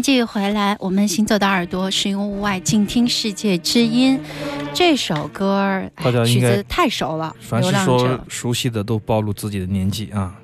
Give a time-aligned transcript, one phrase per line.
[0.00, 4.18] 欢迎继续回来，我们行走的耳朵是用屋外静听世界之音。
[4.72, 5.82] 这首歌
[6.26, 10.34] 曲子太熟了，凡是说者，熟悉的都暴露自己的年纪啊。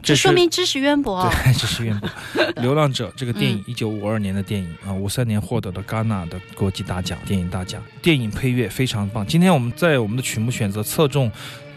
[0.00, 1.28] 这说明知识渊博。
[1.28, 2.08] 对， 知识渊博。
[2.62, 7.82] 《流浪者》这个电影，一九五二年的电影啊，五三年获得了戛纳的国际大奖，电影大奖。
[8.00, 9.26] 电影配乐非常棒。
[9.26, 11.28] 今天我们在我们的曲目选择侧重。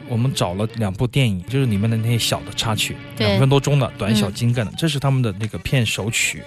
[0.09, 6.41] 我们找了两部电影，就是里面的那些小的插曲，两分多钟的短小嗯精干的，这是他们的那个片首曲，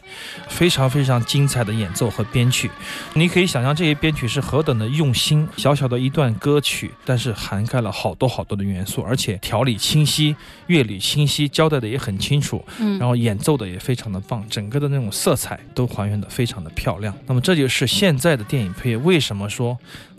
[0.48, 2.70] 非常非常精彩的演奏和编曲。
[3.14, 17.14] 你可以想象这些编曲是何等的用心，小小的一段歌曲，但是涵盖了好多好多的元素，而且条理清晰，乐理清晰，交代的也很清楚，嗯然后演奏的也非常的棒，整个的那种色彩都还原的非常的漂亮。
[17.26, 19.76] 那么这就是现在的电影配乐为什么说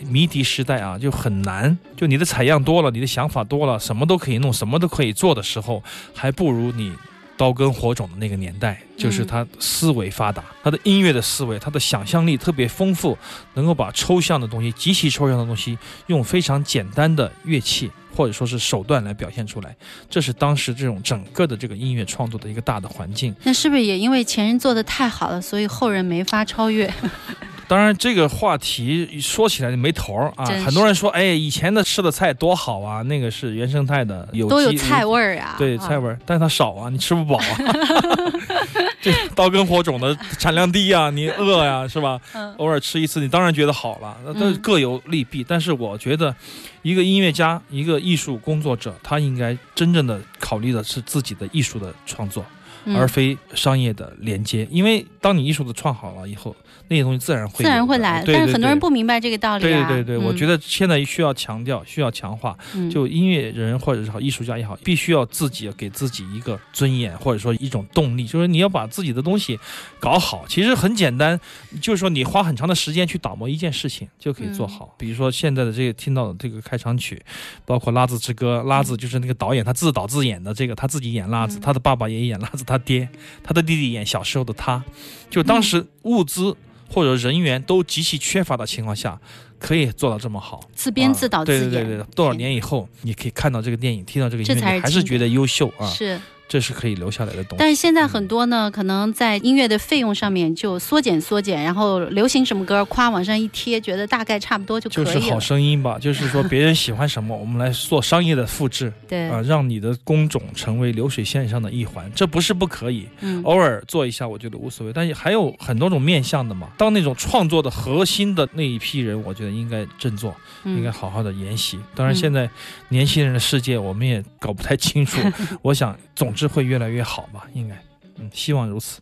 [0.08, 5.84] 迷笛时代啊就很难，就你的采样多了，你的想法多了，什么都可以弄，什么都可以做的时候，
[6.14, 6.94] 还不如你。
[7.38, 13.18] 刀耕火种的那个年代，就是他思维发达，他的音乐的思维，他的想象力特别丰富，
[13.56, 15.76] 能够把抽象的东西、极其抽象的东西，
[16.06, 19.76] 用非常简单的乐器或者说是手段来表现出来。
[20.08, 23.36] 这是当时这种整个的这个音乐创作的一个大的环境。
[23.42, 26.94] 那是不是也因为前人做的太好了，所以后人没法超越？
[27.72, 35.56] 当然，这个话题说起来就没头儿啊很多人说，哎，以前的吃的菜多好啊，那个是原生态的，有机都有菜味儿啊。
[35.56, 37.46] 啊对菜味儿，但是它少啊，你吃不饱啊。
[39.02, 42.20] 这刀耕火种的产量低呀、你饿呀、是吧？
[42.34, 45.42] 嗯偶尔吃一次，你当然觉得好了，那都嗯各有利弊。
[45.48, 46.36] 但是我觉得，
[46.82, 52.46] 一个音乐家，一个艺术工作者，他应该真正的考虑的是自己的艺术的创作，
[52.86, 54.68] 嗯而非商业的连接。
[54.72, 56.56] 因为当你艺术的创好了以后，
[56.88, 59.88] 那些东西自然会自然会来，对对但是很多人不明白这个道理对啊。
[59.88, 69.58] 对对，我觉得得现在需要强调，需要强化，嗯就音乐人或者是好艺术家也好，必须要自己给自己一个尊严，或者说一种动力，就是你要把自己的东西
[70.02, 70.44] 搞好。
[70.50, 71.40] 其实很简单，
[71.80, 74.94] 就是说你花很长的时间去打磨一件事情就可以做好。
[74.98, 77.22] 比如说现在的这个听到的这个开场曲，
[77.66, 83.10] 包括《拉子之歌》，拉子就是那个导演他自导自演的这个，他自己演拉子，嗯他的爸爸也演拉子，他爹，
[83.44, 84.82] 他的弟弟演小时候的他，
[85.30, 86.56] 就当时物资。
[86.94, 89.18] 或者人员都极其缺乏的情况下，
[89.58, 90.60] 可以做到这么好。
[90.76, 96.20] 自编自导自演，啊对对对对，多少年以后，你可以看到这个电影，听到这个音乐，你还是觉得优秀啊，是。
[96.52, 97.56] 这是可以留下来的东西。
[97.58, 105.14] 但是现在很多呢，可能在音乐的费用上面就缩减缩减，然后流行什么歌，夸往上一贴，觉得大概差不多就可以了。
[105.14, 114.92] 就是好声音吧， 就是说别人喜欢什么，我们来做商业的复制 对，啊，让你的工种成为流水线上的一环，这不是不可以，嗯，偶尔做一下我觉得无所谓。
[114.92, 121.80] 但是还有很多种面向的嘛，当那种创作的核心的那一批人，我觉得应该振作，应该嗯好好的研习。
[121.96, 122.50] 当然，嗯现在
[122.90, 125.18] 年轻人的世界我们也搞不太清楚，
[125.62, 127.76] 我想总之会越来越好吧，应该，
[128.18, 129.00] 嗯，希望如此。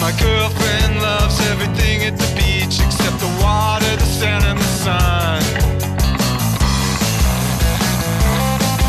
[0.00, 5.40] My girlfriend loves everything at the beach except the water, the sand, and the sun.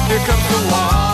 [0.07, 1.10] Here comes the water.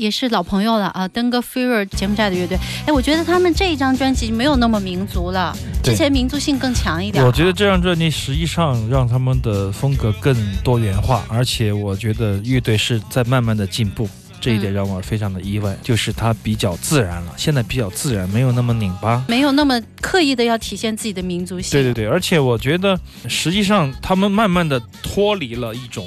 [0.00, 2.56] 也是老朋友了啊，登哥 Fever 柬埔寨的乐队。
[2.86, 5.54] 哎，我觉得他们这一张专辑没有那么民族了，
[5.84, 7.22] 之前民族性更强一点。
[7.24, 14.08] 我觉得这张专辑实际上让他们的风格更多元化，而且我觉得乐队是在慢慢的进步。
[14.42, 19.22] 这一点嗯让我非常的意外，就是它比较自然了，现在比较自然，没有那么拧巴。
[19.28, 21.72] 没有那么刻意的要体现自己的民族性。
[21.72, 26.06] 对对对，而且我觉得实际上他们慢慢的脱离了一种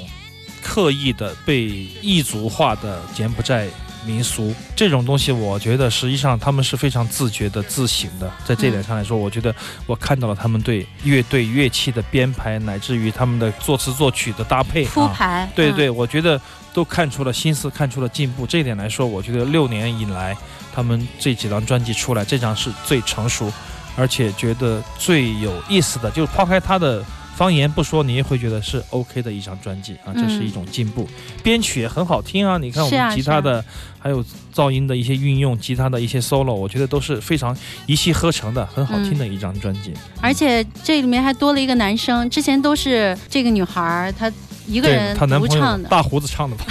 [0.60, 3.68] 刻意的被异族化的柬埔寨
[4.06, 8.30] 民俗这种东西，我觉得实际上他们是非常自觉的、自省的。
[8.44, 9.54] 在这一点上来说，我觉得
[9.86, 14.90] 我看到了他们对乐队乐器的编排，乃至于他们的作词作曲的搭配啊。
[14.92, 15.44] 铺排。
[15.44, 16.40] 嗯对对，我觉得
[16.72, 18.46] 都看出了心思，看出了进步。
[18.46, 20.36] 这一点来说，我觉得六年以来，
[20.74, 23.52] 他们这几张专辑出来，这张是最成熟，
[23.96, 27.04] 而且觉得最有意思的，就是抛开他的
[27.36, 31.08] 方言不说，你也会觉得是 OK 的一张专辑啊，这是一种进步。
[31.42, 33.64] 编曲也很好听啊，你看我们吉他的，
[33.98, 34.24] 还有
[34.54, 39.92] 噪音的一些运用，吉他的一些 solo，我觉得都是非常一气呵成的，很好听的一张专辑。
[40.20, 44.30] 而且这里面还多了一个男生，之前都是这个女孩儿她
[44.66, 46.64] 一个人她男朋友独唱的，大胡子唱的吧？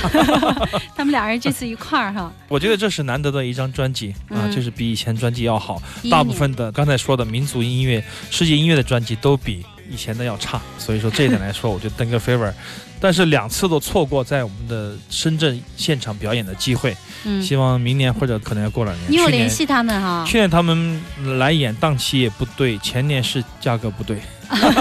[0.95, 5.81] 他们俩人这次一块儿哈，我觉得这是难得的一张专辑啊，嗯就是比以前专辑要好。
[6.09, 12.51] 大部分的刚才说的民族音乐、世界音乐的专辑都比以前的要差，所以说这一点来说，我觉得登个 favor，
[12.99, 19.11] 但是两次都错过在我们的深圳现场表演的机会，嗯，希望明年或者可能要过两年。
[19.11, 20.25] 你有联系他们哈？
[20.27, 21.01] 去年他们
[21.37, 24.19] 来演档期也不对，前年是价格不对，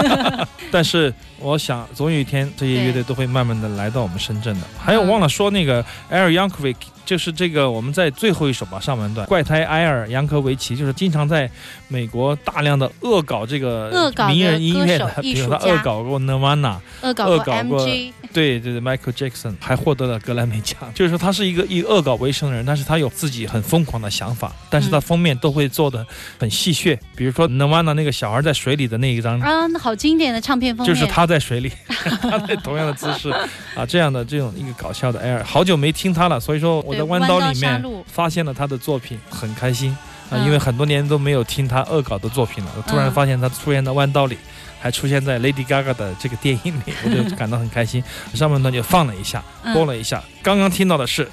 [0.71, 4.67] 但是我想总有一天这些乐队都会慢慢的来到我们深圳的。
[4.77, 11.49] 还有嗯忘了说那个埃尔杨科维奇，就是这个我们在最后一首吧上半段，怪胎埃尔杨科维奇，就是经常在
[11.87, 26.05] 美国大量的恶搞这个名人音乐的比如他恶搞过 Nirvana，恶搞过 MG，对对对，Michael Jackson 还获得了格莱美奖， 就是说他是一个以恶搞为生的人，但是他有自己很疯狂的想法，但是他嗯封面都会做的
[26.39, 29.39] 很戏谑，比如说 Nirvana 那个小孩在水里的那一张。
[29.39, 31.71] 啊，好经典的唱片封面，就是他在水里，
[32.21, 33.29] 他在同样的姿势
[33.75, 39.91] 啊，这样的这种一个搞笑的 air，好久没听他了，所以说我在弯刀里面发现了他的作品，很开心
[40.29, 44.37] 啊，嗯因为很多年都没有听他恶搞的作品了，我突然嗯发现他出现在弯刀里。
[44.83, 48.03] 还出现在 Lady Gaga 的这个电影里， 我就感到很开心。
[48.33, 50.21] 上半段就放了一下，嗯播了一下。
[50.41, 51.25] 刚刚听到的是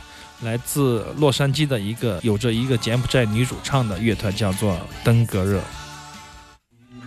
[0.43, 5.61] 来自洛杉矶的一个有着一个柬埔寨女主唱的乐团，叫做登革热。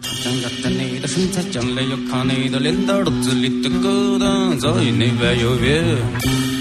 [0.02, 6.53] 想要看你的身材，将来要看你的脸蛋儿，肚子里的勾当早已内外有别。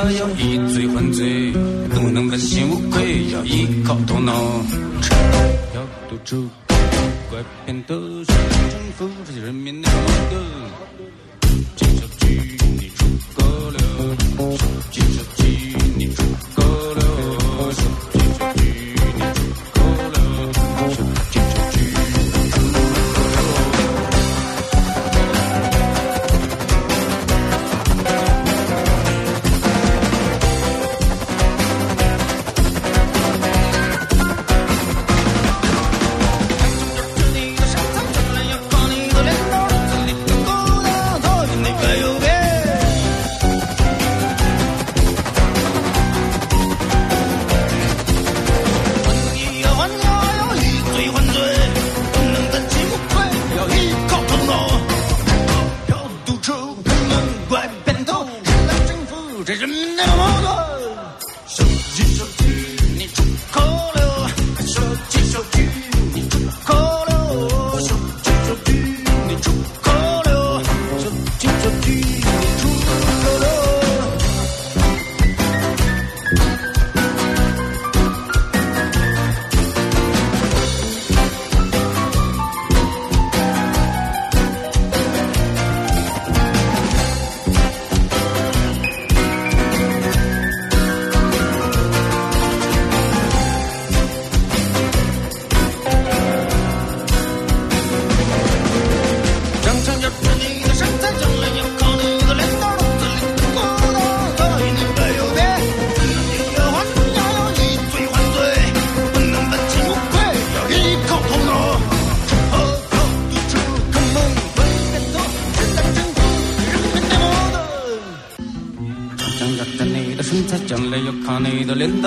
[0.00, 1.52] 要要一醉还醉，
[1.90, 4.32] 不能问心无愧，要依靠头脑。
[5.74, 6.48] 要赌注，
[7.28, 9.94] 怪偏的是征服这些人民的矛
[10.30, 10.40] 盾。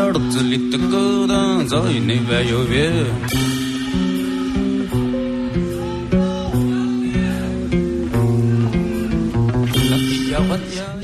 [0.03, 1.41] ᱛᱟᱲ ᱡᱩᱞᱤᱛ ᱠᱚᱫᱟ
[1.71, 2.85] ᱡᱟᱭᱱᱤ ᱵᱟᱭᱚᱵᱮ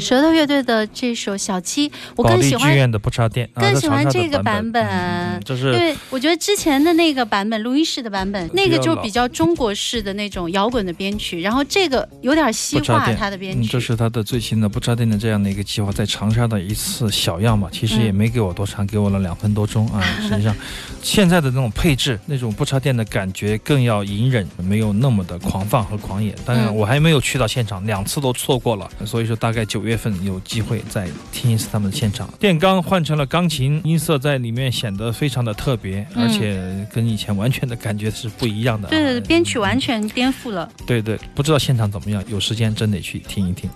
[0.10, 13.70] 舌头乐队的这首《小七》，我更喜欢剧院的不插电，啊更喜欢这个版本嗯嗯这因是为我觉得之前的那个版本，录音室的版本，那个就比较中国式的那种摇滚的编曲，然后这个有点西化不插电嗯，它的编曲。
[13.70, 20.02] 这是他的最新的不插电的这样的一个计划，在长沙的一次小样吧，其实也嗯没给我多长，给我了两分多钟啊。
[20.28, 20.56] 实际上，
[21.04, 26.36] 现在的那种配置，那种不插电的感觉更要隐忍，没有那么的狂放和狂野。
[26.44, 32.28] 当然，嗯我还没有去到现场，两次都错过了，所以说大概九月份有机会再听一次他们的现场。
[32.40, 38.90] 电钢换成了钢琴，音色在里面显得非常的特别，嗯而且跟以前完全的感觉是不一样的、啊。
[38.90, 40.72] 对对对，编曲完全颠覆了。
[40.88, 43.70] 对对，不知道现场怎么样，有时间真得去听一听。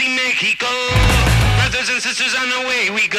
[0.00, 1.19] México, brothers
[2.02, 3.18] and sisters on the way we go.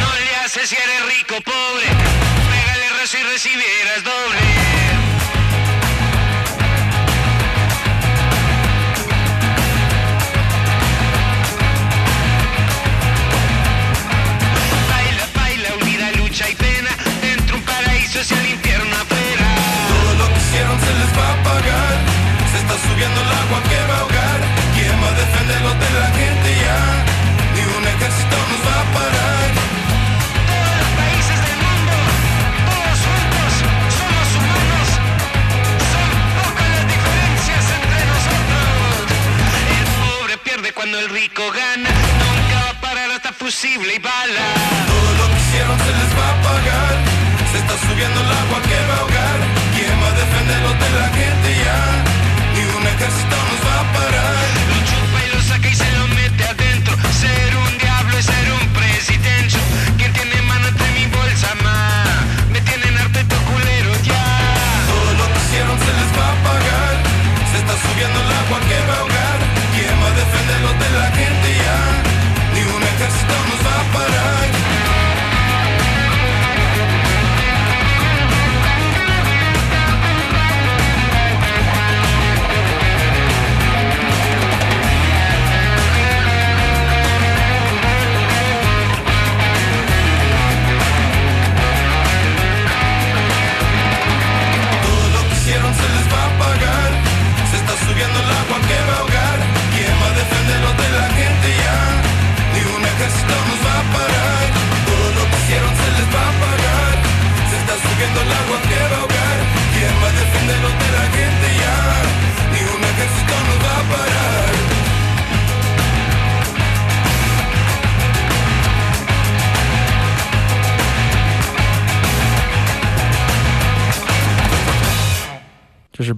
[0.00, 1.86] No le haces si eres rico pobre,
[2.50, 4.04] pégale rezo y recibirás
[22.96, 24.38] subiendo el agua que va a ahogar.
[24.72, 26.80] ¿Quién va a defender los de la gente ya?
[27.52, 29.48] Ni un ejército nos va a parar.
[30.48, 31.96] Todos los países del mundo,
[32.72, 33.50] todos juntos,
[34.00, 34.88] somos humanos.
[35.92, 36.08] Son
[36.40, 39.04] pocas las diferencias entre nosotros.
[39.76, 41.90] El pobre pierde cuando el rico gana.
[42.24, 44.46] Nunca va a parar hasta fusible y bala.
[44.88, 46.94] Todo lo que hicieron se les va a pagar.
[47.52, 49.38] Se está subiendo el agua que va a ahogar.
[49.76, 52.05] ¿Quién va a defender los de la gente ya?
[53.06, 54.34] Ejército nos va a parar.
[54.68, 56.96] Lo chupa y lo saca y se lo mete adentro.
[57.20, 60.05] Ser un diablo es ser un presidente.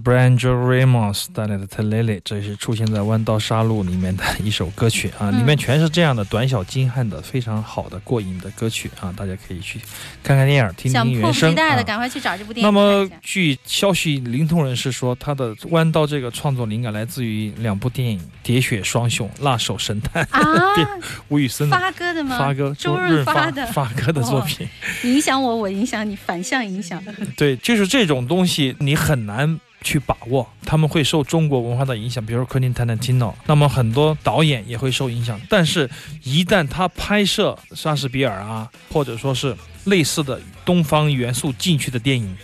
[0.08, 9.78] 这是 Brian Joe Ramos 带来的《Telele》，这是出现在《弯刀杀戮》里面的 一首歌曲啊，嗯里面全是这样的短小精悍的、非常好的、过瘾的歌曲啊，大家可以去
[10.22, 11.84] 看看电影，听听原声及待的啊。
[11.84, 20.74] 赶快去找这部电影那么据消息，灵通人士说，他的《弯刀》这个创作灵感来自于两部电影《喋血双雄》《辣手神探》啊，
[21.28, 22.38] 吴宇森的发哥的吗？
[22.38, 24.66] 发哥周润润发的， 发哥的作品。
[25.04, 27.02] 影响我，我影响你，反向影响。
[27.36, 35.40] 对，就是这种东西你很难去把握，他们会受中国文化的影响，比如说《客厅谈谈情》呢那么很多导演也会受影响。
[35.48, 35.88] 但是，
[36.22, 42.36] 一旦他拍摄莎士比亚啊，或者说是类似的东方元素进去的电影。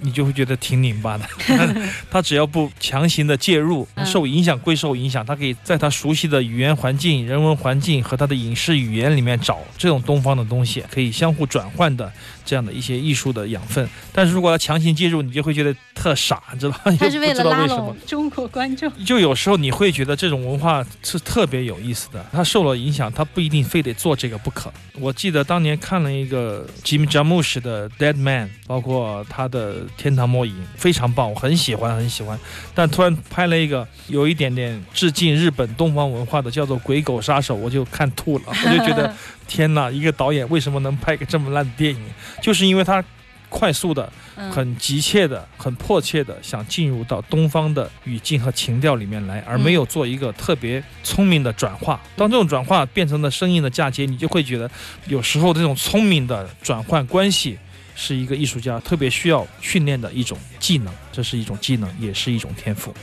[0.00, 1.24] 你就会觉得挺拧巴的，
[2.10, 12.12] 他只要不强行的介入，嗯受影响归受影响，他可以在他熟悉的语言环境、人文环境和他的影视语言里面找这种东方的东西，可以相互转换的
[12.44, 13.88] 这样的一些艺术的养分。
[14.12, 16.96] 但是如果他强行介入，你就会觉得特傻，知道吗？
[16.98, 17.96] 他是为不知了拉道为什么拢。
[18.06, 18.90] 中国观众。
[19.04, 24.72] 就有时候你会觉得这种文化是特别有意思的，他受了影响，他不一定非得做这个不可。
[24.98, 32.38] 我记得当年看了一个 Jim Jarmusch 的《Dead Man》，包括他的《天堂魔影》，非常棒，我很喜欢，很喜欢。
[32.74, 39.14] 但突然拍了一个有一点点致敬日本东方文化的，叫做《鬼狗杀手》，我就看吐了，我就觉得
[39.46, 42.00] 天哪，一个导演为什么能拍个这么烂的电影？
[42.40, 43.02] 就是因为他
[43.48, 52.00] 快速的嗯，很急切的、很迫切的想进入到东方的语境和情调里面来，而没有做一个特别聪明的转化。
[52.16, 54.70] 当这种转化变成了生硬的嫁接，你就会觉得
[55.08, 57.58] 有时候这种聪明的转换关系
[58.02, 62.94] 是一个艺术家特别需要训练的一种技能，这是一种技能，也是一种天赋。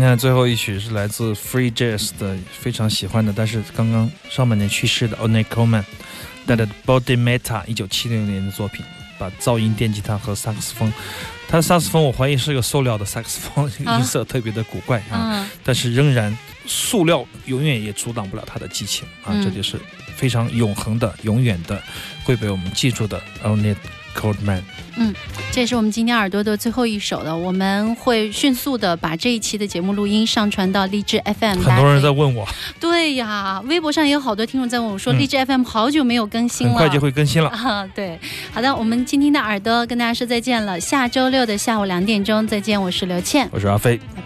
[0.00, 5.84] 今天的最后一曲是来自 Free Jazz 的非常喜欢的，但是刚刚上半年去世的 Ornette Coleman
[6.46, 8.82] 带来的 Body Meta，一九七六年的作品，
[9.18, 10.90] 把噪音电吉他和萨克斯风，
[11.46, 15.50] 他的萨克斯风我怀疑是个塑料的萨克斯风，啊音色特别的古怪啊，嗯。
[15.62, 16.34] 但是仍然
[16.64, 19.44] 塑料永远也阻挡不了他的激情啊，嗯。
[19.44, 19.78] 这就是
[20.16, 21.78] 非常永恒的、永远的
[22.24, 23.22] 会被我们记住的
[24.14, 24.62] Ornette Coleman。
[24.96, 25.14] 嗯
[25.52, 27.36] 这也是我们今天耳朵的最后一首了。
[27.36, 31.60] 我们会迅速的把这一期的节目录音上传到荔枝 FM。
[31.62, 32.46] 很多人在问我，
[32.78, 36.74] 对呀，微博上也有好多听众在问我说，嗯荔枝 FM 好久没有更新了。
[36.74, 37.48] 很快就会更新了。
[37.54, 38.18] 啊，对，
[38.52, 43.96] 好的，我们今天的耳朵跟大家说再见了，下周六的下午两点钟再见，我是刘倩，我是阿飞。
[43.96, 44.19] 拜